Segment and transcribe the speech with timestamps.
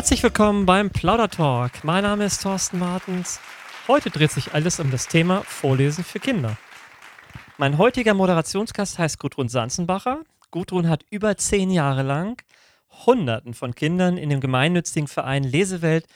[0.00, 1.84] Herzlich willkommen beim Plaudertalk.
[1.84, 3.38] Mein Name ist Thorsten Martens.
[3.86, 6.56] Heute dreht sich alles um das Thema Vorlesen für Kinder.
[7.58, 10.20] Mein heutiger Moderationsgast heißt Gudrun Sanzenbacher.
[10.50, 12.42] Gudrun hat über zehn Jahre lang
[13.04, 16.06] Hunderten von Kindern in dem gemeinnützigen Verein Lesewelt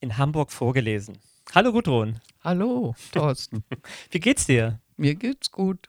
[0.00, 1.16] in Hamburg vorgelesen.
[1.54, 2.20] Hallo Gudrun.
[2.44, 3.64] Hallo, Thorsten.
[4.10, 4.78] Wie geht's dir?
[4.98, 5.88] Mir geht's gut.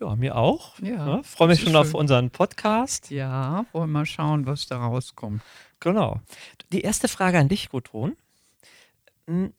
[0.00, 0.78] Ja, mir auch.
[0.80, 1.96] Ja, Ja, Freue mich schon auf schön.
[1.96, 3.10] unseren Podcast.
[3.10, 5.42] Ja, wollen wir schauen, was da rauskommt.
[5.80, 6.20] Genau.
[6.72, 8.16] Die erste Frage an dich, Gudrun.
[9.26, 9.52] Hm,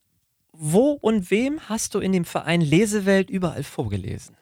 [0.54, 4.36] Wo und wem hast du in dem Verein Lesewelt überall vorgelesen?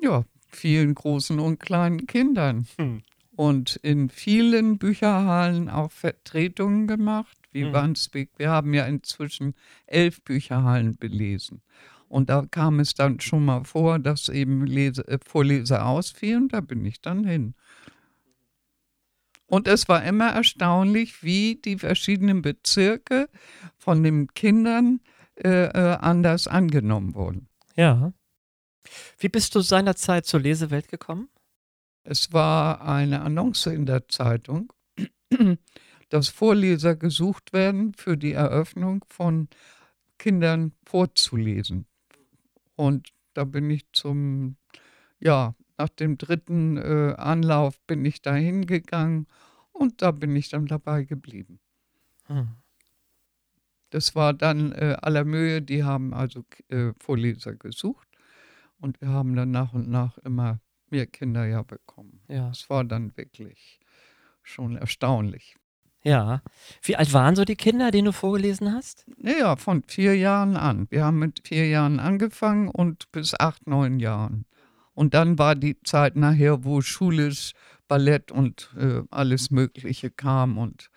[0.00, 2.66] Ja, vielen großen und kleinen Kindern.
[2.76, 3.02] Hm.
[3.36, 7.72] Und in vielen Bücherhallen auch Vertretungen gemacht, wie Mhm.
[7.72, 8.30] Wandsbek.
[8.36, 9.54] Wir haben ja inzwischen
[9.86, 11.62] elf Bücherhallen belesen.
[12.08, 16.48] Und da kam es dann schon mal vor, dass eben Lese, äh, Vorleser ausfielen.
[16.48, 17.54] Da bin ich dann hin.
[19.48, 23.28] Und es war immer erstaunlich, wie die verschiedenen Bezirke
[23.78, 25.00] von den Kindern
[25.36, 27.48] äh, äh, anders angenommen wurden.
[27.74, 28.12] Ja.
[29.18, 31.28] Wie bist du seinerzeit zur Lesewelt gekommen?
[32.02, 34.72] Es war eine Annonce in der Zeitung,
[36.10, 39.48] dass Vorleser gesucht werden für die Eröffnung von
[40.18, 41.86] Kindern vorzulesen.
[42.76, 44.56] Und da bin ich zum,
[45.20, 49.26] ja, nach dem dritten äh, Anlauf bin ich da hingegangen
[49.72, 51.60] und da bin ich dann dabei geblieben.
[52.26, 52.56] Hm.
[53.90, 58.08] Das war dann äh, aller Mühe, die haben also äh, Vorleser gesucht
[58.80, 62.20] und wir haben dann nach und nach immer mehr Kinder ja bekommen.
[62.28, 62.48] Ja.
[62.48, 63.80] Das war dann wirklich
[64.42, 65.56] schon erstaunlich.
[66.02, 66.42] Ja.
[66.82, 69.04] Wie alt waren so die Kinder, denen du vorgelesen hast?
[69.16, 70.86] Naja, von vier Jahren an.
[70.90, 74.44] Wir haben mit vier Jahren angefangen und bis acht, neun Jahren.
[74.98, 77.52] Und dann war die Zeit nachher, wo schulisch
[77.86, 80.90] Ballett und äh, alles Mögliche kam und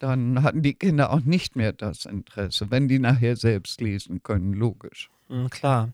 [0.00, 4.54] dann hatten die Kinder auch nicht mehr das Interesse, wenn die nachher selbst lesen können,
[4.54, 5.08] logisch.
[5.28, 5.92] Hm, klar.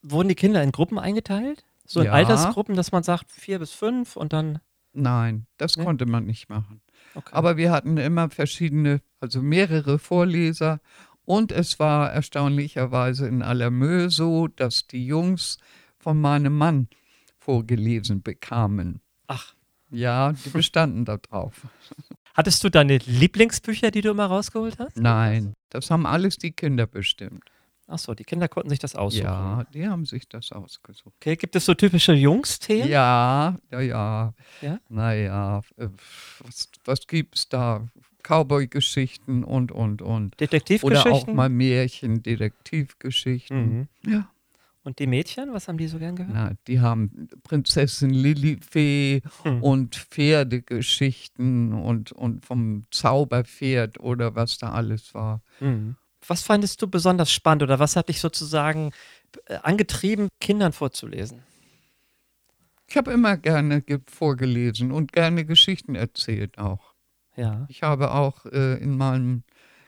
[0.00, 1.66] Wurden die Kinder in Gruppen eingeteilt?
[1.84, 2.12] So in Ja.
[2.12, 4.58] Altersgruppen, dass man sagt vier bis fünf und dann.
[4.94, 5.84] Nein, das Nee?
[5.84, 6.80] konnte man nicht machen.
[7.14, 7.30] Okay.
[7.32, 10.80] Aber wir hatten immer verschiedene, also mehrere Vorleser.
[11.26, 15.58] Und es war erstaunlicherweise in aller Mühe so, dass die Jungs
[16.04, 16.88] von meinem Mann
[17.38, 19.00] vorgelesen bekamen.
[19.26, 19.54] Ach.
[19.90, 21.66] Ja, die bestanden darauf.
[22.34, 24.98] Hattest du deine Lieblingsbücher, die du immer rausgeholt hast?
[24.98, 27.44] Nein, das haben alles die Kinder bestimmt.
[27.86, 29.24] Ach so, die Kinder konnten sich das aussuchen.
[29.24, 31.14] Ja, die haben sich das ausgesucht.
[31.20, 32.88] Okay, gibt es so typische Jungs-Themen?
[32.88, 34.34] Ja, ja, ja.
[34.60, 34.78] Ja?
[34.88, 35.88] Naja, äh,
[36.40, 37.86] was, was gibt's da?
[38.22, 40.08] Cowboy-Geschichten und, und, und.
[40.08, 41.36] Oder auch Detektivgeschichten?
[41.36, 43.88] mal Märchen, Detektivgeschichten.
[44.02, 44.10] Mhm.
[44.10, 44.33] Ja.
[44.84, 46.34] Und die Mädchen, was haben die so gern gehört?
[46.34, 49.62] Na, die haben Prinzessin Lilifee Hm.
[49.62, 55.42] und Pferdegeschichten und, und vom Zauberpferd oder was da alles war.
[55.60, 55.96] Mhm.
[56.26, 58.92] Was fandest du besonders spannend oder was hat dich sozusagen
[59.46, 61.42] äh, angetrieben, Kindern vorzulesen?
[62.86, 66.94] Ich habe immer gerne ge- vorgelesen und gerne Geschichten erzählt auch.
[67.36, 67.66] Ja.
[67.68, 69.42] Ich habe auch äh, in meinem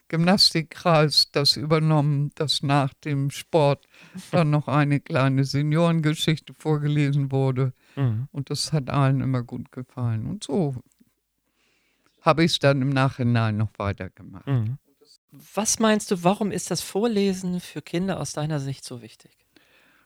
[0.09, 3.87] Gymnastikkreis das übernommen, dass nach dem Sport
[4.31, 7.73] dann noch eine kleine Seniorengeschichte vorgelesen wurde.
[7.97, 8.29] Mhm.
[8.33, 10.27] Und das hat allen immer gut gefallen.
[10.27, 10.77] Und so
[12.21, 14.47] habe ich es dann im Nachhinein noch weitergemacht.
[14.47, 14.79] Mhm.
[15.55, 19.33] Was meinst du, warum ist das Vorlesen für Kinder aus deiner Sicht so wichtig?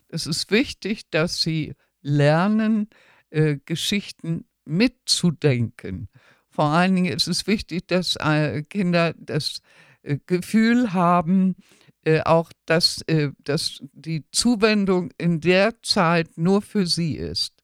[0.08, 2.88] Es ist wichtig, dass sie lernen,
[3.30, 6.08] äh, Geschichten mitzudenken.
[6.48, 9.62] Vor allen Dingen ist es wichtig, dass äh, Kinder das
[10.02, 11.56] äh, Gefühl haben,
[12.04, 17.54] äh, auch dass, äh, dass die Zuwendung in der Zeit nur für sie ist.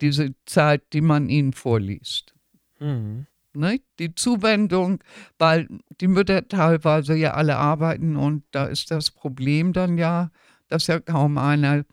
[0.00, 2.34] Diese Zeit, die man ihnen vorliest.
[2.80, 3.26] Mhm.
[3.52, 3.80] Ne?
[4.00, 4.98] Die Zuwendung,
[5.38, 5.68] weil
[6.00, 10.30] die Mütter teilweise ja alle arbeiten und da ist das Problem dann ja,
[10.68, 11.84] dass ja kaum einer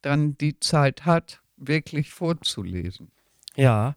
[0.00, 3.12] dann die Zeit hat, wirklich vorzulesen.
[3.56, 3.96] Ja.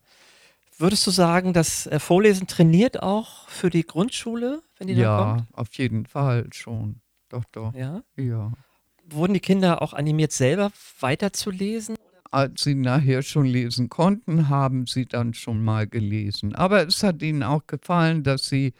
[0.78, 5.34] Würdest du sagen, das äh, Vorlesen trainiert auch für die Grundschule, wenn die da Ja,
[5.36, 5.48] kommt?
[5.54, 7.02] auf jeden Fall schon.
[7.30, 7.74] Doch, doch.
[7.74, 8.04] Ja.
[8.16, 8.52] Ja.
[9.06, 11.96] Wurden die Kinder auch animiert, selber weiterzulesen?
[12.32, 16.56] Als sie nachher schon lesen konnten, haben sie dann schon mal gelesen.
[16.56, 18.74] Aber es hat ihnen auch gefallen, dass sie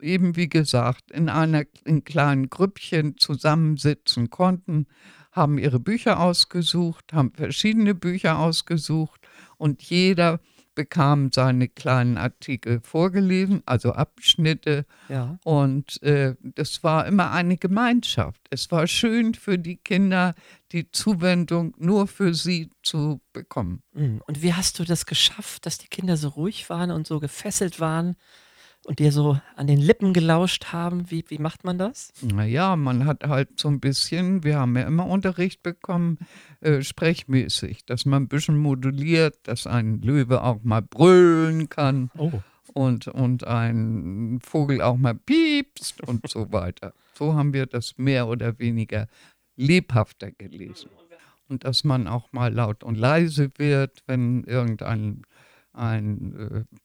[0.00, 4.86] eben, wie gesagt, in einer in kleinen Grüppchen zusammensitzen konnten,
[5.32, 9.20] haben ihre Bücher ausgesucht, haben verschiedene Bücher ausgesucht
[9.56, 10.38] und jeder
[10.74, 14.86] bekam seine kleinen Artikel vorgelesen, also Abschnitte.
[15.08, 15.38] Ja.
[15.44, 18.40] Und äh, das war immer eine Gemeinschaft.
[18.50, 20.34] Es war schön für die Kinder,
[20.72, 23.82] die Zuwendung nur für sie zu bekommen.
[23.92, 24.22] Mhm.
[24.26, 27.80] Und wie hast du das geschafft, dass die Kinder so ruhig waren und so gefesselt
[27.80, 28.16] waren
[28.84, 31.10] und dir so an den Lippen gelauscht haben?
[31.10, 32.12] Wie, wie macht man das?
[32.22, 36.18] Na ja, man hat halt so ein bisschen wir haben ja immer Unterricht bekommen,
[36.60, 42.32] äh, sprechmäßig, dass man ein bisschen moduliert, dass ein Löwe auch mal brüllen kann Oh.
[42.74, 46.92] und und ein Vogel auch mal piepst und so weiter.
[47.14, 49.06] So haben wir das mehr oder weniger
[49.56, 50.90] lebhafter gelesen.
[51.48, 55.22] Und dass man auch mal laut und leise wird, wenn irgendein
[55.74, 56.76] ein, äh,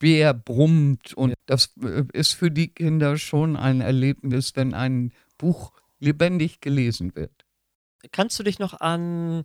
[0.00, 1.14] Bär brummt.
[1.14, 7.14] Und das äh, ist für die Kinder schon ein Erlebnis, wenn ein Buch lebendig gelesen
[7.14, 7.44] wird.
[8.10, 9.44] Kannst du dich noch an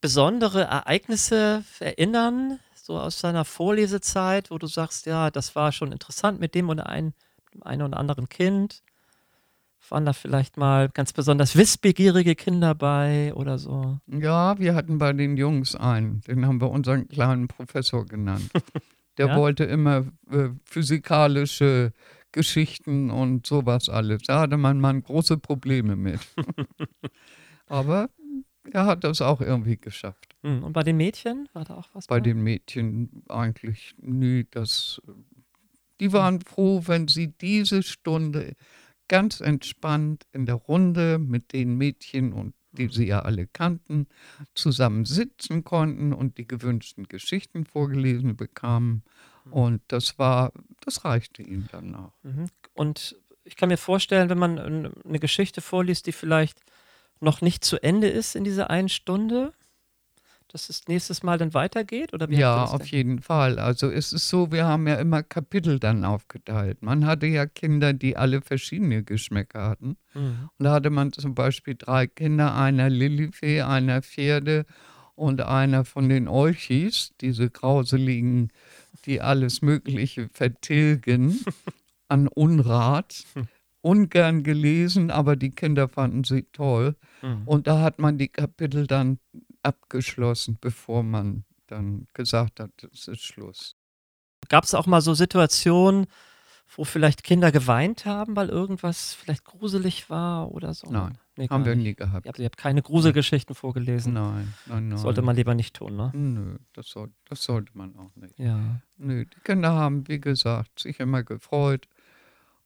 [0.00, 6.40] besondere Ereignisse erinnern, so aus deiner Vorlesezeit, wo du sagst, ja, das war schon interessant
[6.40, 7.12] mit dem oder ein,
[7.52, 8.82] dem einen oder anderen Kind?
[9.90, 13.98] Waren da vielleicht mal ganz besonders wissbegierige Kinder bei oder so?
[14.06, 18.50] Ja, wir hatten bei den Jungs einen, den haben wir unseren kleinen Professor genannt.
[19.18, 19.36] Der Ja?
[19.36, 21.92] wollte immer äh, physikalische
[22.32, 24.22] Geschichten und sowas alles.
[24.22, 26.20] Da hatte mein Mann große Probleme mit.
[27.66, 28.10] Aber
[28.70, 30.36] er hat das auch irgendwie geschafft.
[30.42, 34.46] Hm, Und bei den Mädchen war da auch was Bei den Mädchen eigentlich nie.
[34.50, 35.00] Das,
[36.00, 38.54] die waren froh, wenn sie diese Stunde
[39.08, 44.06] ganz entspannt in der Runde mit den Mädchen und die sie ja alle kannten,
[44.54, 49.02] zusammen sitzen konnten und die gewünschten Geschichten vorgelesen bekamen.
[49.50, 52.12] Und das war, das reichte ihnen dann auch.
[52.22, 52.46] Mhm.
[52.74, 56.60] Und ich kann mir vorstellen, wenn man eine Geschichte vorliest, die vielleicht
[57.20, 59.52] noch nicht zu Ende ist in dieser einen Stunde,
[60.48, 62.12] dass es nächstes Mal dann weitergeht?
[62.12, 62.86] Oder Ja, auf denn?
[62.88, 63.58] jeden Fall.
[63.58, 66.82] Also es ist so, wir haben ja immer Kapitel dann aufgeteilt.
[66.82, 69.96] Man hatte ja Kinder, die alle verschiedene Geschmäcker hatten.
[70.14, 70.50] Mhm.
[70.58, 74.64] Und da hatte man zum Beispiel drei Kinder, einer Lilifee, einer Pferde
[75.14, 78.50] und einer von den Olchis, diese grauseligen,
[79.04, 81.40] die alles Mögliche vertilgen
[82.08, 83.24] an Unrat.
[83.80, 86.96] Ungern gelesen, aber die Kinder fanden sie toll.
[87.22, 87.42] Mhm.
[87.46, 89.18] Und da hat man die Kapitel dann
[89.68, 93.76] abgeschlossen, bevor man dann gesagt hat, es ist Schluss.
[94.48, 96.06] Gab es auch mal so Situationen,
[96.76, 100.90] wo vielleicht Kinder geweint haben, weil irgendwas vielleicht gruselig war oder so?
[100.90, 101.84] Nein, nee, Haben wir nicht.
[101.84, 102.26] nie gehabt.
[102.26, 104.12] Ihr habt, ihr habt keine Gruselgeschichten vorgelesen.
[104.14, 104.98] Nein, nein, nein.
[104.98, 106.10] Sollte man lieber nicht tun, ne?
[106.14, 108.38] Nö, das, soll, das sollte man auch nicht.
[108.38, 108.80] Ja.
[108.96, 111.88] Nö, die Kinder haben, wie gesagt, sich immer gefreut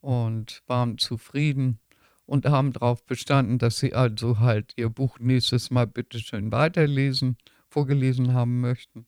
[0.00, 1.78] und waren zufrieden
[2.27, 7.37] und haben darauf bestanden, dass sie also halt ihr Buch nächstes Mal bitteschön weiterlesen,
[7.69, 9.05] vorgelesen haben möchten.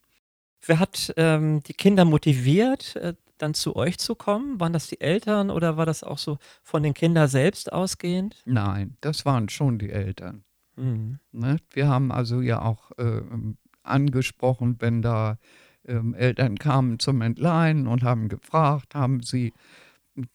[0.66, 4.60] Wer hat ähm, die Kinder motiviert, äh, dann zu euch zu kommen?
[4.60, 8.42] Waren das die Eltern oder war das auch so von den Kindern selbst ausgehend?
[8.46, 10.44] Nein, das waren schon die Eltern.
[10.76, 11.18] Mhm.
[11.32, 11.58] Ne?
[11.72, 15.38] Wir haben also ja auch ähm, angesprochen, wenn da
[15.86, 19.52] ähm, Eltern kamen zum Entleihen und haben gefragt, haben sie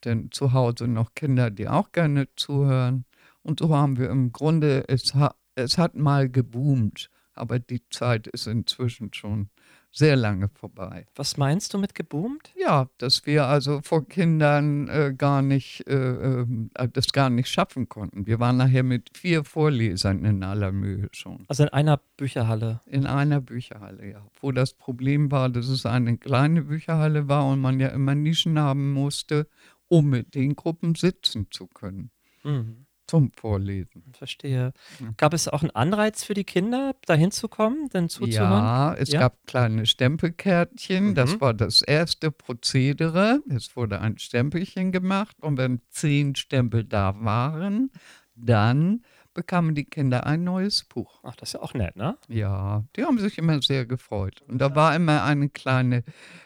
[0.03, 3.05] denn zu Hause noch Kinder, die auch gerne zuhören.
[3.41, 8.27] Und so haben wir im Grunde, es, ha es hat mal geboomt, aber die Zeit
[8.27, 9.49] ist inzwischen schon
[9.91, 11.05] sehr lange vorbei.
[11.15, 12.53] Was meinst du mit geboomt?
[12.55, 17.49] Ja, dass wir also vor Kindern äh, gar nicht, äh, ähm, äh, das gar nicht
[17.49, 18.27] schaffen konnten.
[18.27, 21.45] Wir waren nachher mit vier Vorlesern in aller Mühe schon.
[21.47, 22.81] Also in einer Bücherhalle.
[22.85, 24.25] In einer Bücherhalle, ja.
[24.41, 28.59] Wo das Problem war, dass es eine kleine Bücherhalle war und man ja immer Nischen
[28.59, 29.47] haben musste,
[29.87, 32.11] um mit den Gruppen sitzen zu können
[32.43, 32.85] Mhm.
[33.09, 34.03] Zum Vorlesen.
[34.13, 34.71] Verstehe.
[35.17, 38.51] Gab es auch einen Anreiz für die Kinder, dahin zu kommen, denn zuzuhören?
[38.51, 39.21] Ja, es Ja?
[39.21, 41.09] gab kleine Stempelkärtchen.
[41.09, 41.15] Mhm.
[41.15, 43.39] Das war das erste Prozedere.
[43.49, 47.91] Es wurde ein Stempelchen gemacht und wenn zehn Stempel da waren,
[48.35, 51.19] dann bekamen die Kinder ein neues Buch.
[51.23, 52.17] Ach, das ist ja auch nett, ne?
[52.27, 54.41] Ja, die haben sich immer sehr gefreut.
[54.47, 56.03] Und da war immer eine kleine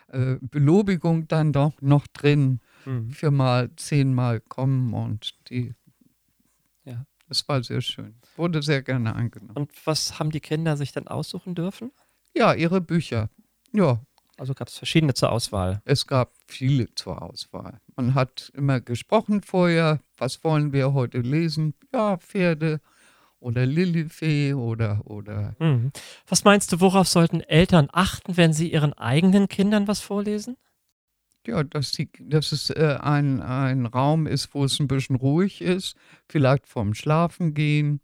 [0.09, 3.11] äh, Belobigung dann doch noch drin Mhm.
[3.11, 5.73] für mal zehnmal kommen und die.
[6.85, 7.05] Ja.
[7.27, 8.15] Das war sehr schön.
[8.35, 9.55] Wurde sehr gerne angenommen.
[9.55, 11.91] Und was haben die Kinder sich dann aussuchen dürfen?
[12.35, 13.29] Ja, ihre Bücher.
[13.71, 14.01] Ja,
[14.37, 15.81] Also gab es verschiedene zur Auswahl.
[15.85, 17.79] es gab viele zur Auswahl.
[17.95, 21.73] Man hat immer gesprochen vorher, was wollen wir heute lesen?
[21.93, 22.81] Ja, Pferde
[23.39, 25.91] oder Lilifee oder, oder Mhm.
[26.27, 30.57] Was meinst du, worauf sollten Eltern achten, wenn sie ihren eigenen Kindern was vorlesen?
[31.45, 35.61] Ja, dass, die, dass es äh, ein, ein Raum ist, wo es ein bisschen ruhig
[35.61, 35.95] ist,
[36.29, 37.99] vielleicht vorm Schlafen gehen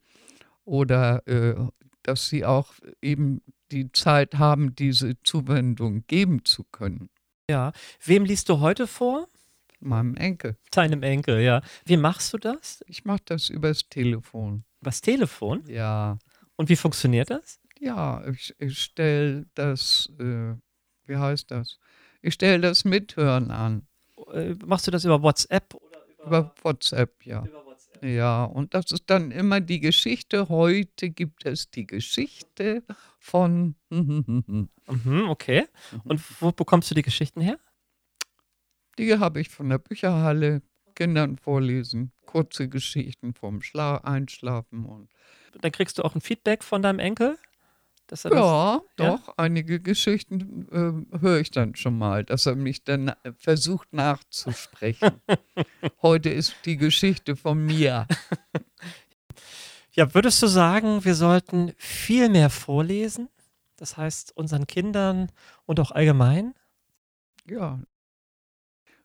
[0.65, 1.55] oder äh,
[2.03, 3.41] dass sie auch eben
[3.71, 7.09] die Zeit haben, diese Zuwendung geben zu können.
[7.49, 7.71] Ja.
[8.03, 9.27] Wem liest du heute vor?
[9.79, 10.57] Meinem Enkel.
[10.71, 11.61] Deinem Enkel, ja.
[11.85, 12.83] Wie machst du das?
[12.87, 14.65] Ich mache das übers Telefon.
[14.81, 15.63] Übers Telefon?
[15.67, 16.17] Ja,
[16.57, 17.59] Und wie funktioniert das?
[17.79, 20.53] ja, ich, ich stelle das, äh,
[21.05, 21.79] wie heißt das?
[22.21, 23.87] Ich stelle das Mithören an.
[24.33, 27.43] äh, machst du das über WhatsApp oder über, Über WhatsApp, ja.
[27.45, 28.03] über WhatsApp?
[28.03, 30.49] Ja, und das ist dann immer die Geschichte.
[30.49, 32.83] Heute gibt es die Geschichte
[33.19, 33.75] von.
[34.91, 35.67] Mhm, okay.
[36.03, 37.59] Und wo bekommst du die Geschichten her?
[38.97, 40.63] Die habe ich von der Bücherhalle
[40.95, 42.11] Kindern vorlesen.
[42.25, 45.09] Kurze Geschichten vom Schla Einschlafen und
[45.61, 47.37] Dann kriegst du auch ein Feedback von deinem Enkel?
[48.09, 48.81] Das, ja, ja?
[48.95, 50.67] doch, einige Geschichten
[51.13, 55.21] äh, höre ich dann schon mal, dass er mich dann versucht nachzusprechen.
[56.01, 58.07] Heute ist die Geschichte von mir.
[59.91, 63.27] Ja, würdest du sagen, wir sollten viel mehr vorlesen?
[63.75, 65.29] Das heißt, unseren Kindern
[65.65, 66.53] und auch allgemein?
[67.49, 67.81] Ja.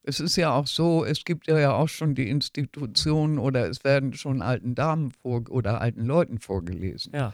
[0.04, 4.12] Es ist ja auch so, es gibt ja auch schon die Institutionen oder es werden
[4.12, 7.12] schon alten Damen vor oder alten Leuten vorgelesen.
[7.12, 7.32] Ja.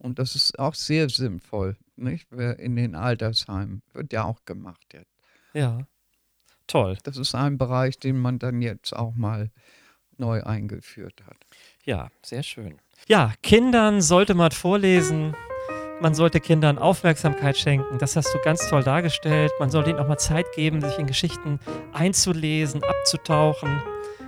[0.00, 2.32] Und das ist auch sehr sinnvoll, nicht?
[2.32, 5.12] In den Altersheimen wird ja auch gemacht jetzt.
[5.52, 5.86] Ja.
[6.66, 6.98] Toll.
[7.02, 9.50] Das ist ein Bereich, den man dann jetzt auch mal
[10.16, 11.36] neu eingeführt hat.
[11.84, 12.78] Ja, sehr schön.
[13.08, 15.34] Ja, Kindern sollte man vorlesen.
[16.00, 17.98] Man sollte Kindern Aufmerksamkeit schenken.
[17.98, 19.50] Das hast du ganz toll dargestellt.
[19.58, 21.58] Man sollte ihnen auch mal Zeit geben, sich in Geschichten
[21.92, 23.82] einzulesen, abzutauchen.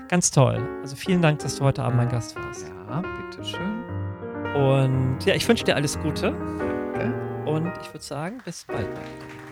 [0.08, 0.60] Ganz toll.
[0.82, 2.68] Also vielen Dank, dass du heute Abend mein Gast warst.
[2.68, 4.01] Ja, bitteschön.
[4.54, 6.32] Und ja, ich wünsche dir alles Gute.
[6.94, 7.50] Danke.
[7.50, 8.86] Und ich würde sagen, bis bald.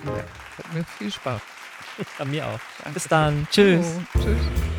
[0.04, 1.40] Ja, hat mir viel Spaß.
[2.18, 2.60] Bei mir auch.
[2.78, 2.94] Danke.
[2.94, 3.46] Bis dann.
[3.50, 3.96] Tschüss.
[4.14, 4.69] So, tschüss.